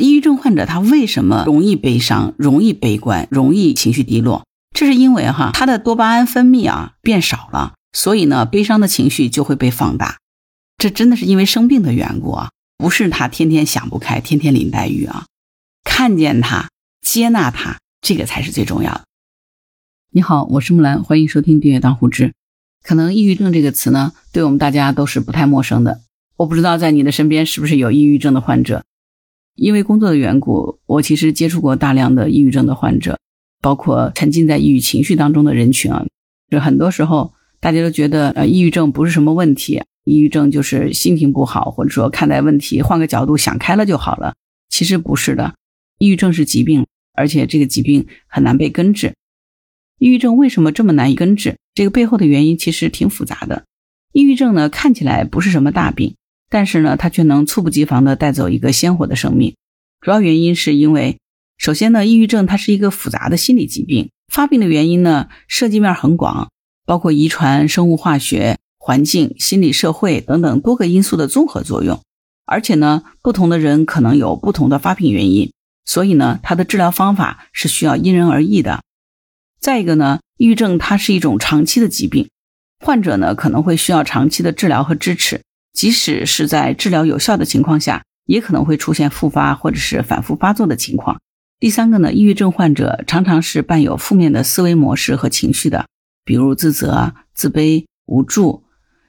[0.00, 4.46] 抑郁症患者他为什么容易悲伤、容易悲观、容易情绪低落？
[4.74, 10.16] 这是因为哈他的多巴胺分泌啊变少了，所以呢悲伤的情绪就会被放大。
[10.78, 15.26] 这真的是因为生病的缘故啊，不是他天天想不开、天天林黛玉啊。
[15.84, 16.70] 看见他，
[17.02, 19.04] 接纳他，这个才是最重要的。
[20.12, 22.32] 你好，我是木兰，欢迎收听订阅当护知。
[22.82, 26.00] 可能抑郁症这个词呢，对我们大家都是不太陌生的。
[26.38, 28.82] 我不知道在你的身边是不是有抑郁症的患者。
[29.60, 33.18] 因为工作的缘故，我其实接触过大量的抑郁症的患者，
[33.60, 36.06] 包括沉浸在抑郁情绪当中的人群啊。
[36.50, 44.34] 就很多时候，大家都觉得呃，抑郁症不是什么问题，抑郁症就是心情不好，或者说看待问题换个角度想开了就好了。
[44.70, 45.54] 其实不是的，
[45.98, 49.12] 抑郁症是疾病，而且这个疾病很难被根治。
[49.98, 51.58] 抑郁症为什么这么难以根治？
[51.74, 53.64] 这个背后的原因其实挺复杂的。
[54.14, 56.14] 抑郁症呢，看起来不是什么大病。
[56.50, 59.54] 但是呢，它却能猝不及防地带走一个鲜活的生命。
[60.00, 61.18] 主要原因是因为，
[61.56, 66.50] 首先呢，抑郁症它是一个复杂的心理疾病，发病的原因呢涉及面很广，
[66.84, 72.00] 包括遗传、生物化学、环境、心理社会等等多个因素的综合作用。
[72.46, 75.52] 而且呢，不同的人可能有不同的发病原因，
[75.84, 78.82] 所以呢，它的治疗方法是需要因人而异的。
[79.60, 82.28] 再一个呢，抑郁症它是一种长期的疾病，
[82.84, 85.42] 患者呢可能会需要长期的治疗和支持。
[85.72, 91.20] 即使是在治疗有效的情况下，也可能会出现复发或者是反复发作的情况。
[91.58, 95.86] 第三个呢，抑郁症患者常常是伴有负面的思维模式和情绪的，
[96.24, 98.64] 比如自责、自卑、无助，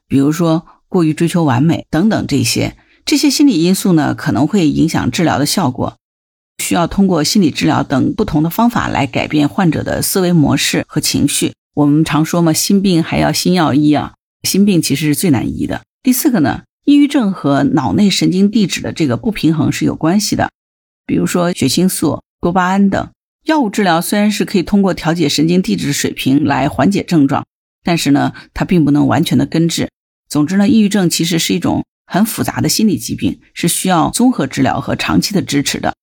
[0.07, 2.75] 比如说过于追求完美等等这些。
[3.05, 5.97] 这些心理因素呢，可能会影响治疗的效果，
[6.61, 11.53] 需要通过心理治疗等不同的方法来改变患者的思维模式和情绪。
[11.73, 15.81] 我们常说嘛，心病还要心药医啊，心病其实是最难医的。
[16.03, 20.49] 第四个呢，抑郁症和脑内神经递质的这个不平衡是有关系的，
[21.05, 23.09] 比如说血清素、多巴胺等。
[23.45, 27.45] 药物治疗虽然是可以通过调节神经递质水平来缓解症状，
[27.83, 29.89] 但是呢，它并不能完全的根治。
[30.27, 35.93] 总之呢，抑郁症其实是一种很复杂的心理疾病，是需要综合治疗和长期的支持的。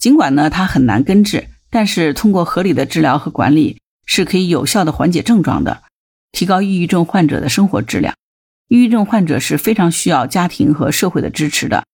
[0.00, 5.84] 尽管呢，它很难根治，但是通过合理的治疗和管理，是可以有效的缓解症状的，
[6.32, 8.12] 提高抑郁症患者的生活质量。
[8.68, 11.84] 抑郁症患者是非常需要家庭和社会的支持的，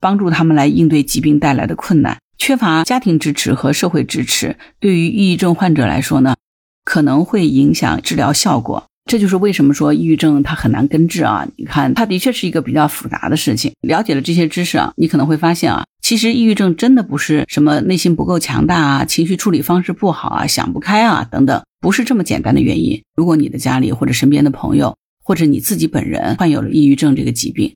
[0.00, 2.18] 帮助他们来应对疾病带来的困难。
[2.38, 6.36] 缺乏家庭支持和社会支持，对于抑郁症患者来说呢，
[6.84, 8.84] 可能会影响治疗效果。
[9.10, 11.44] 这就是为什么说抑郁症它很难根治啊！
[11.56, 13.72] 你看，它的确是一个比较复杂的事情。
[13.80, 23.02] 了解了这些知识啊，你可能会发现啊，其实抑郁症真的不是什么内心不够强大啊、情绪处理方式不好啊、想不开啊等等，不是这么简单的原因。
[23.16, 24.96] 如果你的家里或者身边的朋友，
[25.32, 27.74] 或者你自己本人患有了抑郁症这个疾病，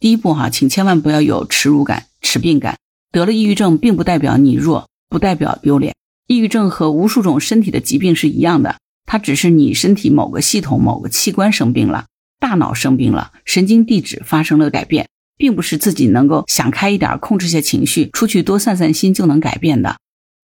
[0.00, 2.78] 第一步哈，请千万不要有耻辱感、耻病感。
[3.12, 5.94] 得了抑郁症，并不代表你弱，不代表丢脸。
[6.28, 12.06] 抑郁症和无数种身体的疾病是一样的，它只是你身体某个系统、某个器官生病了，
[12.40, 15.06] 大脑生病了，神经递质发生了改变，
[15.36, 19.98] 并不是自己能够想开一点、控制些情绪、出去多散散心就能改变的。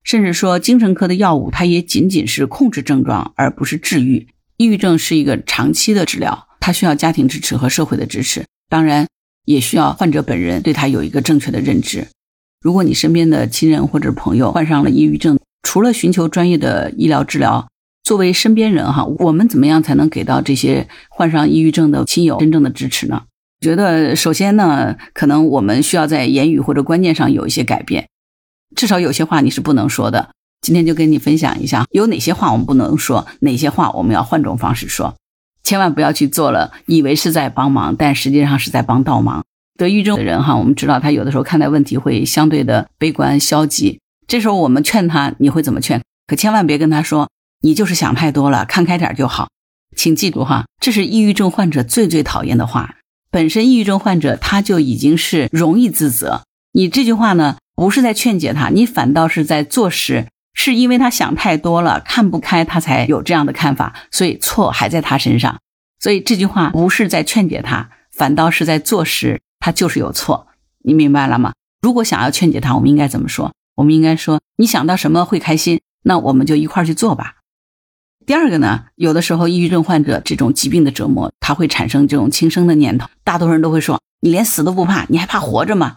[0.05, 4.29] 甚至说，精神科的药物，它也仅仅是控制症状，而不是治愈。
[4.59, 9.07] 抑郁症是一个长期的治疗，他需要家庭支持和社会的支持，当然
[9.47, 12.07] 也需要患者本人对他有一个正确的认知。
[12.61, 17.67] 如果你身边的亲人或者朋友患上了抑郁症，除了寻求专业的医疗治疗，
[18.05, 23.23] 作为身边人哈，我们怎么样才能给到这些患上抑郁症的亲友真正的支持呢？
[23.61, 28.09] 觉得首先呢，可能我们需要在言语或者观念上有一些改变，
[28.75, 30.31] 至少有些话你是不能说的。
[30.63, 35.15] 今天就跟你分享一下，有哪些话我们不能说，哪些话我们要换种方式说，
[35.63, 39.45] 千万不要去做了，以为是在帮忙，但实际上是在帮倒忙。
[39.79, 46.03] 得抑郁症的人哈，我们知道他有的时候看待问题会相对的悲观消极，这时候我们劝他，你会怎么劝？
[46.27, 47.29] 可千万别跟他说，
[47.63, 49.49] 你就是想太多了，看开点就好。
[49.97, 52.97] 请记住哈，这是抑郁症患者最最讨厌的话。
[53.31, 60.27] 本身抑郁症患者他就已经是容易自责，你这句话呢，不是在劝解他，你反倒是在坐实。
[60.55, 65.59] 是因为他想太多了，看不开，他才有这样的看法，所以错还在他身上。
[65.99, 70.49] 所以这句话不是在劝解他，反倒是在坐实他就是有错。
[70.83, 71.53] 你明白了吗？
[71.83, 73.53] 如果想要劝解他，我们应该怎么说？
[73.77, 77.37] 我们应该说：你想到什么会开心，那我们就一块去做吧。
[78.27, 83.09] 第二个呢，有的时候抑郁症患者这种疾病的折磨，他会产生这种轻生的念头。
[83.25, 85.97] 大多数人都会说：你连死都不怕，你还怕活着吗？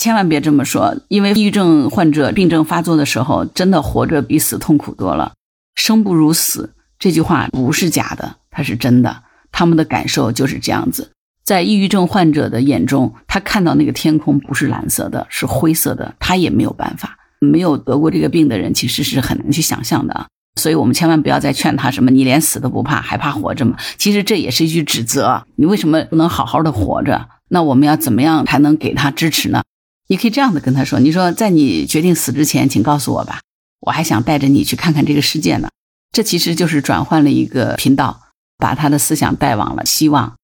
[0.00, 5.32] 千万别这么说，因为抑郁症患者病症发作的时候，真的活着比死痛苦多了。
[5.76, 9.22] 生不如死这句话不是假的，它是真的。
[9.52, 11.12] 他们的感受就是这样子。
[11.44, 17.16] 在抑郁症患者的眼中，他看到那个天空不是蓝色的，是灰色的，他也没有办法。
[17.38, 20.26] 没有得过这个病的人，其实是很难去想象的。
[20.60, 25.44] 所以我们千万不要再劝他什么“你连死都不怕，还怕活着吗？”其实这也是一句指责。
[25.56, 27.28] 你为什么不能好好的活着？
[27.48, 29.62] 那我们要怎么样才能给他支持呢？
[30.08, 33.40] 你可以这样的跟他说：“你说，在你决定死之前，请告诉我吧，
[33.80, 35.68] 我还想带着你去看看这个世界呢。”
[36.12, 38.20] 这其实就是转换了一个频道，
[38.58, 40.34] 把他的思想带往了希望。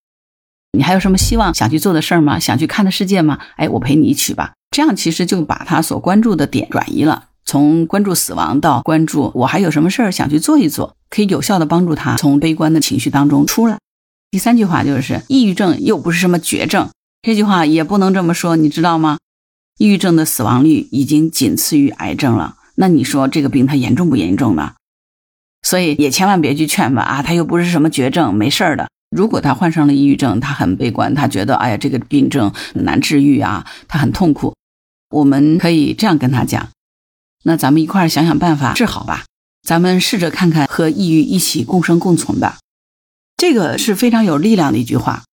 [0.72, 2.38] 你还有什么希望想去做的事儿吗？
[2.38, 3.38] 想去看的世界吗？
[3.56, 4.52] 哎，我陪你一去吧。
[4.70, 7.26] 这样其实就把他所关注的点转移了。
[7.44, 13.78] 从关注死亡到关注我还有什么事儿想去做一做，可以有效的帮助他从悲观的情绪当中出来。
[14.30, 16.88] 第三句话就是抑郁症又不是什么绝症，
[17.22, 19.18] 这句话也不能这么说，你知道吗？
[19.80, 24.74] 抑郁症的死亡率已经仅次于癌症了，那你说这个病它严重不严重呢？
[25.62, 28.90] 所以也千万别去劝吧啊，他又不是什么绝症，没事儿的。
[29.08, 34.54] 如果他患上了抑郁症，他很悲观，他觉得哎呀这个病症难治愈啊，他很痛苦，
[35.08, 36.68] 我们可以这样跟他讲。
[37.44, 39.24] 那咱们一块儿想想办法治好吧。
[39.66, 42.58] 咱们试着看看和抑郁一起共生共存吧。
[43.38, 45.24] 这个是非常有力量的一句话。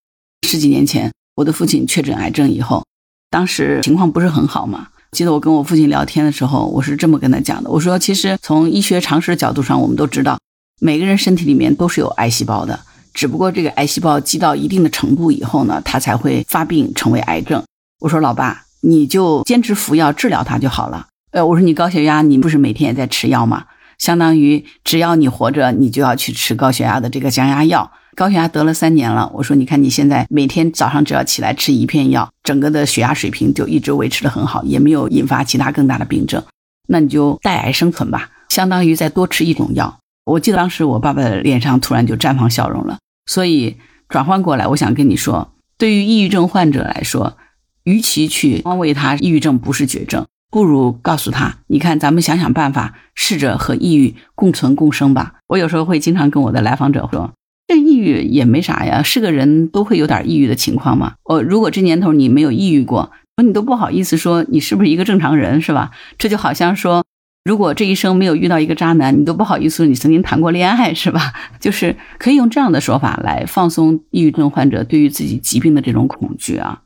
[0.47, 2.85] 十几年前，我的父亲确诊癌症以后，
[3.29, 4.88] 当时情况不是很好嘛。
[5.12, 10.38] 记得我跟我父亲聊天的时候，我是这么跟他讲的：我说，其实从医学常识角度上，我们都知道，
[10.79, 12.79] 每个人身体里面都是有癌细胞的，
[13.13, 17.63] 只不过这个癌细胞积到一定的程度以后呢，它才会发病成为癌症。
[18.00, 21.07] 我说，老爸，你就坚持服药治疗它就好了。
[21.31, 23.65] 呃，我说你高血压，你不是每天也在吃药吗？
[23.97, 27.91] 相当于只要你活着，你就要去吃高血压的这个降压药。
[28.17, 36.43] 高血压得了三年了，我说你看你现在每天早上只要起来吃一片药，整个的血压水平就一直维持的很好，也没有引发其他更大的病症。
[36.87, 39.99] 那你就带癌生存吧，相当于再多吃一种药。
[40.25, 42.97] 我记得当时我爸爸的脸上突然就绽放笑容了。
[43.27, 43.77] 所以
[44.09, 47.37] 转换过来，我想跟你说，对于抑郁症患者来说，
[47.83, 50.25] 与其去安慰他抑郁症不是绝症。
[50.49, 55.35] 不如告诉他，你看，咱们想想办法，试着和抑郁共存共生吧。
[55.45, 57.31] 我有时候会经常跟我的来访者说，
[57.67, 61.15] 这抑郁也没啥呀，是个人都会有点抑郁的情况嘛。
[61.25, 63.11] 我如果这年头你没有抑郁过，
[63.43, 65.91] 你都不好意思说你是不是一个正常人，是吧？
[66.17, 67.03] 这就好像说，
[67.43, 71.33] 如果这一生没有遇到一个渣男，你都不好意思说你曾经谈过恋爱，是吧？
[71.59, 76.81] 就是可以用这样的说法来放松抑郁症患者对于自己疾病的这种恐惧啊。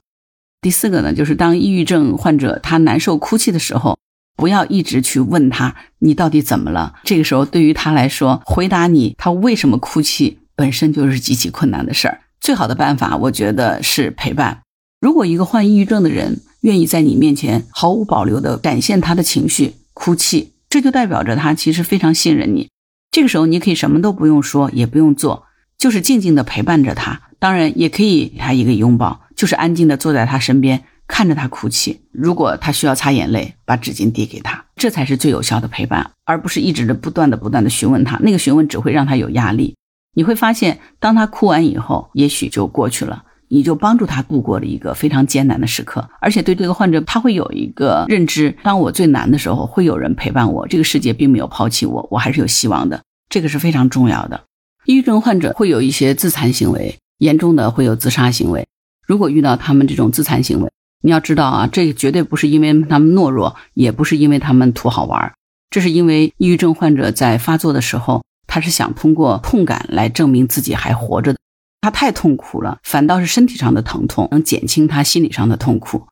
[0.62, 3.98] 第四个呢，就是当抑郁症患者他难受哭泣的时候，
[4.36, 6.96] 不要一直去问他你到底怎么了。
[7.04, 12.20] 这个时候对于他来说，回答你他为什么哭泣本身就是极其困难的事儿。
[12.40, 14.62] 最好的办法，我觉得是陪伴。
[15.00, 22.70] 如果一个患抑郁症的人愿意在你面前毫无保留地展现他的情绪，哭泣，这就代表着他其实非常信任你。
[23.10, 25.46] 这个时候你可以什么都不用说，也不用做，
[25.80, 27.22] 就是静静地陪伴着他。
[27.40, 29.22] 当然，也可以给他一个拥抱。
[29.36, 32.02] 就是安静的坐在他身边，看着他哭泣。
[32.12, 38.20] 如果他需要擦眼泪，把纸巾递给他，这才是最有效的陪伴，而不是一直的不断的不断的询问他。
[38.22, 39.76] 那个询问只会让他有压力。
[40.14, 46.10] 你会发现，当他哭完以后，也许就过去了，你就帮助他度过了一个非常艰难的时刻。
[46.20, 50.68] 而且对这个患者，他会有一个认知：当我最难的时候，会有人陪伴我。
[50.68, 53.02] 这个世界并没有抛弃我，我还是有希望的。
[53.30, 54.44] 这个是非常重要的。
[54.86, 58.68] 抑郁症患者会有一些自残行为，严重的会有自杀行为。
[59.06, 60.70] 如果遇到他们这种自残行为，
[61.04, 65.34] 你要知道啊，这绝对不是因为他们懦弱，也不是因为他们图好玩，
[65.70, 71.38] 这是因为抑郁症患者在发作的时候，他是想通过痛感来证明自己还活着。
[71.80, 76.06] 他太痛苦了，反倒是身体上的疼痛能减轻他心理上的痛苦。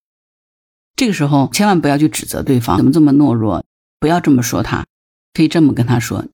[0.96, 3.66] 这个时候千万不要去指责对方怎么这么懦弱，
[4.00, 4.86] 不要这么说他，
[5.34, 6.28] 可以这么跟他说：“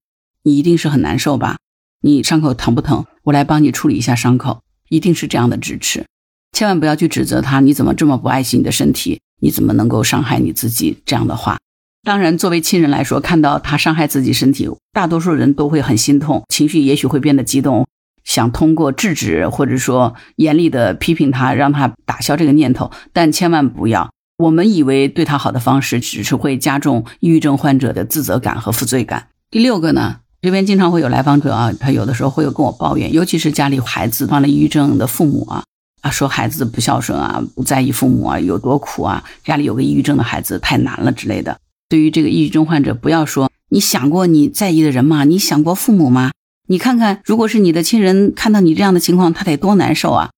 [0.45, 1.57] 你一定是很难受吧？
[2.01, 3.03] 你伤口疼不疼？
[3.23, 6.05] 我来帮你处理一下伤口。”一定是这样的支持。
[6.51, 9.19] 千万不要去指责他，你怎么这么不爱惜你的身体？
[9.41, 11.01] 你怎么能够伤害你自己？
[11.03, 11.57] 这样的话，
[12.05, 17.87] 当然，作为亲人来说，看到他伤害自己身体，大多数人都会很心痛，情绪也许会变得激动，
[18.23, 22.91] 想通过制止或者说严厉的批评他，让他打消这个念头。
[23.11, 29.29] 但千万不要，我们以为对他好的方式，只是会加重抑郁症患者的自责感和负罪感。
[29.49, 35.63] 第六个呢，这边经常会有来访者啊，他有的时候会有跟我抱怨，尤其是家里孩子患了抑郁症的父母啊。
[36.01, 41.57] 啊，说孩子不孝顺啊，不在意父母啊，有多苦啊，家里有个抑郁症的孩子太难了之类的。
[41.95, 45.23] 对于这个抑郁症患者，不要说你想过你在意的人吗？
[45.23, 46.33] 你想过父母吗？
[46.67, 50.31] 你看看，如果是你的亲人看到你这样的情况，他得多难受啊！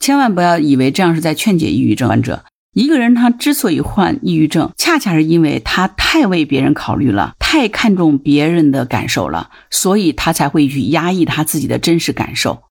[0.00, 2.46] 千万不要以为这样是在劝解抑郁症患者。
[2.72, 12.62] 一个人他之所以患抑郁症，恰恰是因为他太为别人考虑了，太看重别人的感受了，所以他才会去压抑他自己的真实感受。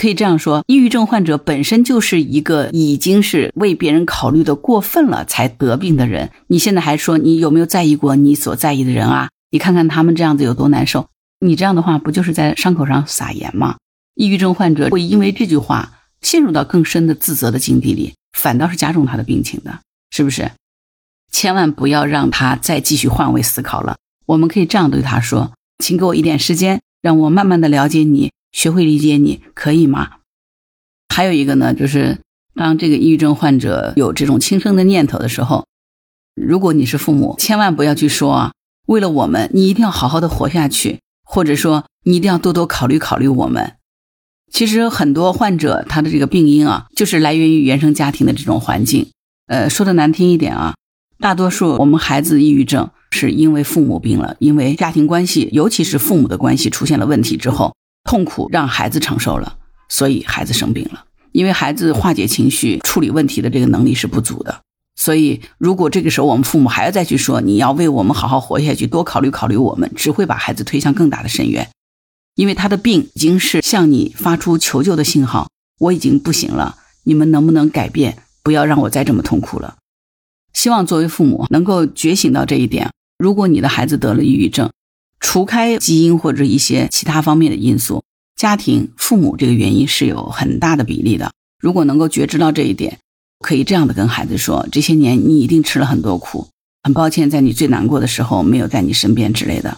[0.00, 6.30] 可以这样说，抑郁症患者本身就是一个已经是为别人考虑的过分了才得病的人。
[6.46, 9.28] 你现在还说你有没有在意过你所在意的人啊？
[9.50, 13.76] 你看看他们这样子有多难受，你这样的话不就是在伤口上撒盐吗？
[14.14, 15.92] 抑郁症患者会因为这句话
[16.22, 19.80] 陷入到更深的自责的境地里，反倒是加重他的病情的，
[20.10, 20.50] 是不是？
[21.30, 23.98] 千万不要让他再继续换位思考了。
[24.24, 25.52] 我们可以这样对他说
[25.84, 30.10] ：“请给我一点时间，让我慢慢的了解你。”学会理解你可以吗？
[31.08, 32.18] 还有一个呢，就是
[32.54, 35.66] 当这个抑郁症患者有这种轻生的念头的时候，
[36.34, 38.52] 如果你是父母，千万不要去说啊，
[38.86, 43.74] 为了我们，你一定要好好的活下去，或者说你一定要多多考虑考虑我们。
[44.52, 49.10] 其实很多患者他的这个病因啊，就是来源于原生家庭的这种环境。
[49.46, 50.74] 呃，说的难听一点啊，
[51.18, 57.74] 大多数我们孩子抑郁症是因为父母病了，因为家庭关系，尤其是父母的关系出现了问题之后。
[58.04, 61.04] 痛苦让孩子承受了，所以孩子生病了。
[61.32, 64.62] 因为孩子化解情绪、处理问题的这个能力是不足的，
[64.96, 71.68] 所以如果这个时候我们父母还要再去说你要为我们好好活下去，多考虑考虑我们，只会把孩子推向更大的深渊。
[72.34, 78.22] 因为他的病已经是向你发出求救的信号，我已经不行了，你们能不能改变？
[78.42, 79.76] 不要让我再这么痛苦了。
[80.52, 82.90] 希望作为父母能够觉醒到这一点。
[83.18, 84.70] 如果你的孩子得了抑郁症，
[85.20, 88.02] 除开基因或者一些其他方面的因素，
[88.36, 91.30] 家庭、父母这个原因是有很大的比例的。
[91.60, 92.98] 如果能够觉知到这一点，
[93.38, 96.48] 可以这样的跟孩子说：这些年你一定吃了很多苦，
[96.82, 99.76] 很抱歉在你最难过的时候没有在你身边之类的。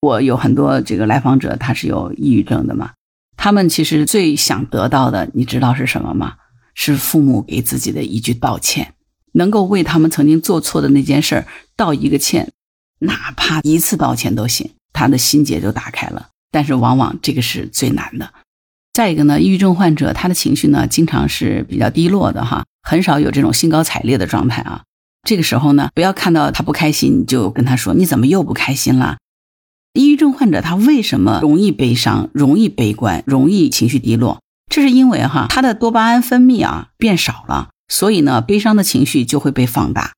[0.00, 2.90] 我有很多这个来访者，他是有抑郁症的嘛，
[3.36, 6.34] 他们其实最想得到的，你知道是什么吗？
[6.74, 8.94] 是父母给自己的一句道歉，
[9.32, 11.44] 能够为他们曾经做错的那件事
[11.76, 12.50] 道一个歉。
[13.02, 16.28] 哪怕一次道歉都行，他的心结就打开了。
[16.50, 18.32] 但是往往这个是最难的。
[18.92, 24.82] 再一个呢，抑郁症患者他的情绪呢，经常是比较低落的哈，很少有这种兴高采烈的状态啊。
[25.26, 29.16] 这个时候呢，不要看到他不开心，你就跟他说你怎么又不开心了？
[29.94, 34.40] 抑郁症患者他为什么容易悲伤、容易悲观、容易情绪低落？
[34.70, 40.12] 这是因为哈，他的多巴胺分泌啊变少了，所以呢，悲伤的情绪就会被放大。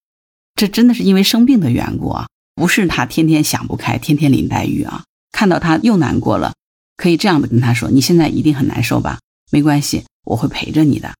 [0.56, 2.26] 这真的是因为生病的缘故啊。
[2.54, 5.04] 不是他天天想不开，天天林黛玉啊！
[5.32, 6.54] 看到他又难过了，
[6.96, 9.18] 可以这样的跟他说：“你现在一定很难受吧？
[9.50, 11.14] 没关系，我会陪着你的。”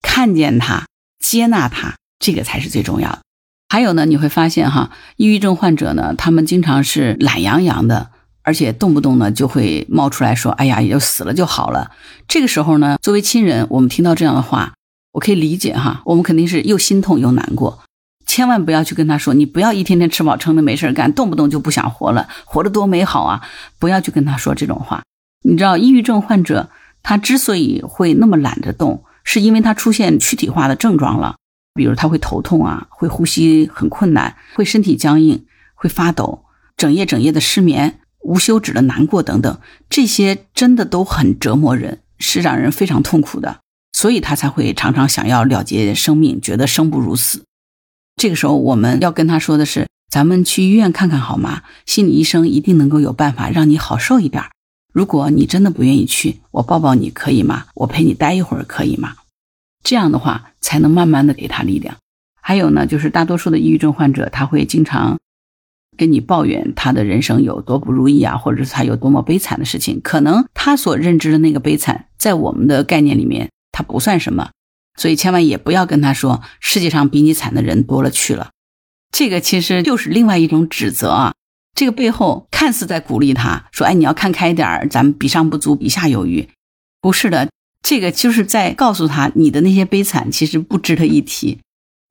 [0.00, 0.86] 看见他，
[1.18, 3.22] 接纳他，这个才是最重要的。
[3.68, 8.10] 还有呢，你会发现哈，抑郁症患者呢，他们经常是懒洋洋的，
[8.42, 11.90] 而且动不动呢就会冒出来说：“哎呀，也就死了就好了。”
[12.28, 14.74] 这个时候呢，作为亲人，我们听到这样的话，
[15.12, 17.83] 我可以理解哈，我们肯定是又心痛又难过。
[18.34, 23.40] 千万不要去跟他说，你不要一天天吃饱撑的没事干，动不动就不想活了，活得多美好啊！
[23.78, 25.04] 不要去跟他说这种话。
[25.44, 26.68] 你知道，抑郁症患者
[27.04, 31.36] 他之所以会那么懒得动，是因为他出现躯体化的症状了，
[31.74, 35.44] 比如他会头痛啊，会呼吸很困难，会身体僵硬，
[35.76, 36.42] 会发抖，
[36.76, 43.60] 整夜整夜的失眠，无休止的难过等等，这些真的都很折磨人，是让人非常痛苦的，
[43.92, 47.44] 所以他才会常常想要了结生命，觉得生不如死。
[48.16, 51.62] 这个时候，我们要跟他说的是：“咱们去医院看看好吗？
[51.84, 54.42] 心理医生一定能够有办法让你好受一点。
[54.92, 57.66] 如果你真的不愿意去，我抱抱你可以吗？
[57.74, 59.16] 我陪你待一会儿可以吗？
[59.82, 61.96] 这样的话才能慢慢的给他力量。
[62.40, 65.18] 还有呢，就是大多数的抑郁症患者，他会经常
[65.96, 70.00] 跟你抱怨他的人生有多不如意啊，或者是他有多么悲惨的事情。
[70.00, 74.50] 可能他所认知的那个悲惨，在我们的概念里面，他不算什么。”
[74.96, 78.50] 所以千万也不要跟他说世界上比你惨的人多了去了，
[79.10, 81.34] 这个其实就是另外一种指责啊。
[81.74, 86.48] 这个背后看似在鼓励他说：“哎，你要看开点儿，咱们比上不足，比下有余。”
[87.02, 87.50] 不是的，
[87.82, 91.58] 这个就是在告诉他你的那些悲惨其实不值得一提。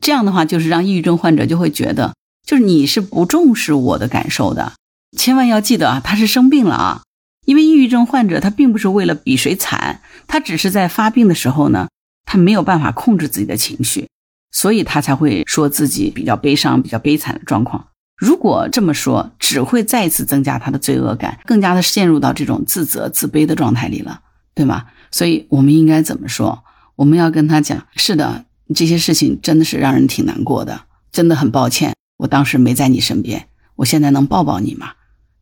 [0.02, 2.14] 这样的话，就是让抑郁症患者就会觉得，
[2.46, 4.74] 就是你是不重视我的感受的。
[5.18, 7.04] 千万要记得啊，他是生病了啊，
[7.46, 11.88] 因为抑郁症患者他并不是为了比谁惨，他只是在发病的时候呢。
[12.26, 14.08] 他没有办法控制自己的情绪，
[14.52, 17.88] 所以他才会说自己比较悲伤、比较悲惨的状况。
[18.16, 24.22] 如果这么说，只会再次增加他的罪恶感，更加的陷入到这种自责、自卑的状态里了，
[24.54, 24.86] 对吗？
[25.12, 26.64] 所以我们应该怎么说？
[26.96, 34.94] 我们要跟他讲：是的，这些事情真的是让人挺难过的，真的很抱歉，我当时没在你身边，我现在能抱抱你吗？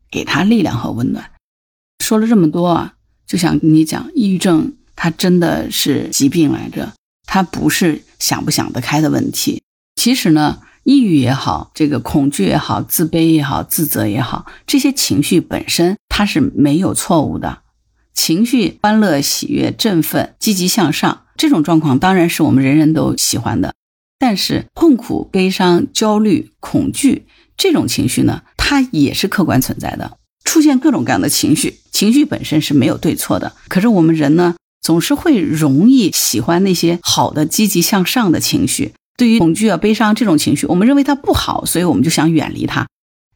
[0.10, 1.32] 给他力量和温暖。
[2.00, 2.94] 说了这么多啊，
[3.28, 4.74] 就想跟你讲，抑郁症。
[5.04, 6.94] 他真的是疾病来着，
[7.26, 9.64] 他不是想不想得开的问题。
[9.96, 17.64] 其实呢，抑郁也好，这个恐惧也好，自卑也好，自责也好，这些情绪本身它是没有错误的，
[18.14, 23.74] 情绪欢乐、喜悦、振奋、积极向上这种状况，当然是我们人人都喜欢的。
[24.20, 27.26] 但是痛苦、悲伤、焦虑、恐惧
[27.58, 30.20] 这种情绪呢，它也是客观存在的。
[30.44, 33.54] 出现各种各样的情绪，情绪本身是没有对错的。
[33.68, 38.94] 可是我们人呢，总是会容易喜欢那些好的、积极向上的情绪。
[39.18, 42.88] 对于恐惧啊、悲伤这种情绪，我们认为它不好，所以我们就想远离它。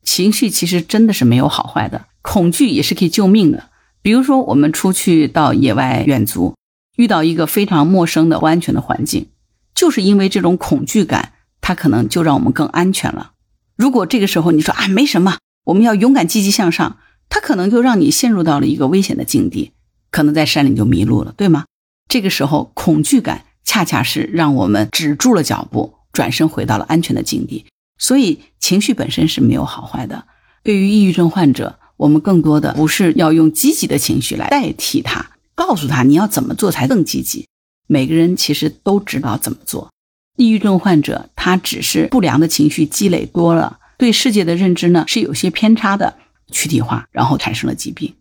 [0.04, 3.70] 情绪其实真的是没有好坏的，恐惧也是可以救命的。
[4.02, 6.56] 比如说，我们出去到野外远足，
[6.96, 9.28] 遇到一个非常陌生的不安全的环境，
[9.74, 13.32] 就是因为这种恐惧感，它可能就让我们更安全了。
[13.76, 16.98] 如果这个时候你说啊没什么，我们要勇敢积极向上，
[17.30, 19.72] 它可能就让你陷入到了一个危险的境地，
[20.16, 21.66] 可能在山里就迷路了，对吗？
[22.08, 27.66] 这个时候恐惧感恰恰是让我们止住了脚步，转身回到了安全的境地。
[27.98, 30.26] 所以情绪本身是没有好坏的。
[30.64, 31.80] 对于抑郁症患者。
[31.98, 37.48] 我们更多的不是要用积极的情绪来代替他，告诉他你要怎么做才更积极。
[37.88, 39.90] 每个人其实都知道怎么做。
[40.36, 46.18] 抑郁症患者他只是不良的情绪积累多了，对世界的认知呢是有些偏差的，
[46.52, 48.14] 躯体化，然后产生了疾病。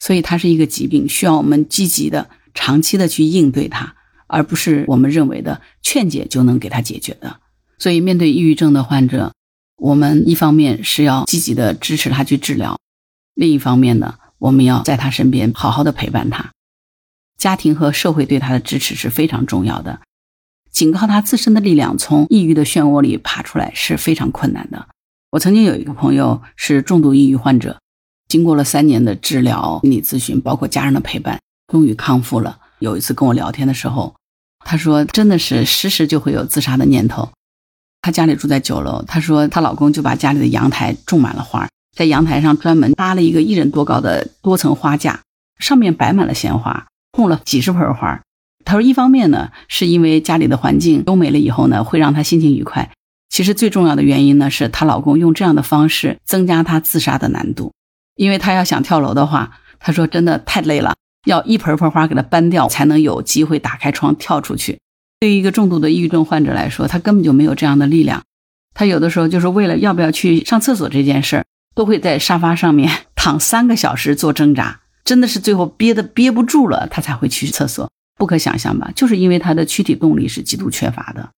[0.00, 3.94] 所以它是一个疾病，需要我们积极的、长期的去应对它，
[4.26, 7.40] 而不是我们认为的劝解就能给他解决的。
[7.78, 9.32] 所以面对抑郁症的患者，
[9.76, 12.78] 我们一方面是要积极的支持他去治疗。
[13.34, 16.52] 另一方面呢，我们要在他身边好好的陪伴他，
[17.36, 20.00] 家庭和社会对他的支持是非常重要的。
[20.70, 24.88] 仅靠他自身的力量从抑郁的漩涡里爬出来是非常困难的。
[25.30, 27.80] 我曾经有一个朋友是重度抑郁患者，
[28.28, 31.38] 经过了三年的治疗、心理咨询，包括家人的陪伴，
[31.68, 32.58] 终于康复了。
[32.80, 34.14] 有一次跟我聊天的时候，
[34.64, 37.30] 他说真的是时时就会有自杀的念头。
[38.02, 41.66] 她家里住在九楼，她说她老公就把家里的阳台种满了花。
[41.96, 45.20] 在阳台上专门搭了一个一人多高的多层花架，
[45.58, 48.20] 上面摆满了鲜花，供了几十盆花。
[48.64, 52.90] 她说，一方面呢，是因为家里的环境优美了以后呢，会让她心情愉快。
[53.30, 57.72] 其实最重要的原因呢，是她老公用这样的方式增加她自杀的难度，
[58.16, 60.94] 因为他要想跳楼的话，他说真的太累了，
[61.26, 64.78] 要一盆盆花给他搬掉，才能有机会打开窗跳出去。
[65.20, 68.22] 对于一个重度的抑郁症患者来说，他根本就没有这样的力量。
[68.74, 71.44] 他有的时候就是为了要不要去上厕所这件事儿。
[71.76, 77.90] 都会在沙发上面 躺三个小时做挣扎，真的是最后憋的憋不住了，他才会去厕所。
[78.16, 78.92] 不可想象吧？
[78.94, 81.30] 就是因为他的躯体动力是极度缺乏的，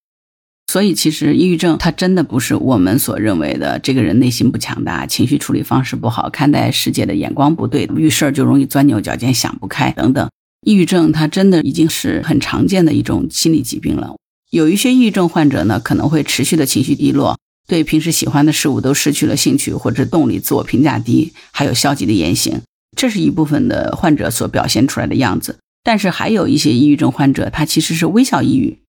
[0.77, 10.29] 所以其实抑郁症它真的不是我们所认为的这个人内心不强大，情绪处理方式不好，看待世界的眼光不对，遇事儿就容易钻牛角尖，想不开等等。
[10.67, 14.17] 抑郁症它真的已经是很常见的一种心理疾病了。
[14.51, 17.39] 有一些抑郁症患者呢，可能会持续的情绪低落。
[17.67, 22.61] 对平时喜欢的事物都失去了兴趣或者动力，自我评价低，还有消极的言行，
[22.95, 25.59] 这是一部分的患者所表现出来的样子。
[25.83, 28.81] 但是还有一些抑郁症患者，他其实是微笑抑郁，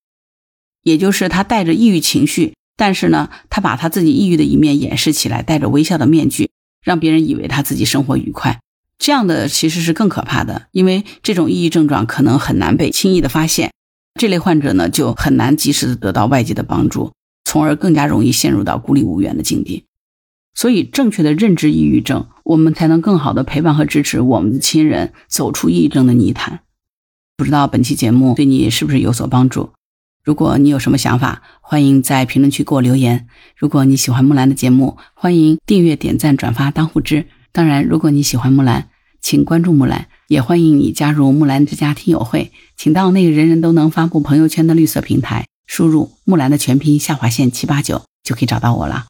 [0.88, 6.50] 也就是他带着抑郁情绪，但是呢，他把他自己抑郁的一面掩饰起来，戴着微笑的面具，
[6.82, 8.62] 让别人以为他自己生活愉快。
[8.97, 13.73] 这样的其实是更可怕的，因为这种抑郁症状可能很难被轻易的发现，
[14.17, 17.12] 这类患者呢就很难及时的得到外界的帮助。
[17.43, 19.84] 从而更加容易陷入到孤立无援的境地，
[20.56, 26.62] 所以正确的认知抑郁症，我们才能更好的陪伴和支持我们的亲人走出抑郁症的泥潭。
[27.36, 29.71] 不知道本期节目对你是不是有所帮助？
[30.28, 33.30] 如果你有什么想法，欢迎在评论区给我留言。
[33.56, 37.28] 如果你喜欢木兰的节目，欢迎订阅、点赞、转发、当护知。
[37.54, 38.90] 当然，如果你喜欢木兰，
[39.22, 45.46] 请关注木兰，也欢迎你加入木兰之家听友会，请到那个人人都能发布朋友圈的绿色平台。
[45.66, 49.06] 输入木兰的全拼下划线七八九就可以找到我了。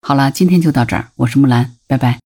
[0.00, 2.21] 好了，今天就到这儿，我是木兰，拜拜。